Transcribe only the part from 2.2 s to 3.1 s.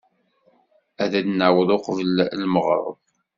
n lmeɣreb.